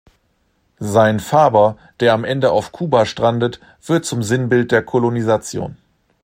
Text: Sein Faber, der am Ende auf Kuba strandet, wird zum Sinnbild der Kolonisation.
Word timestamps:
Sein 0.79 1.19
Faber, 1.19 1.77
der 1.99 2.13
am 2.15 2.23
Ende 2.23 2.49
auf 2.49 2.71
Kuba 2.71 3.05
strandet, 3.05 3.59
wird 3.85 4.03
zum 4.03 4.23
Sinnbild 4.23 4.71
der 4.71 4.81
Kolonisation. 4.81 5.77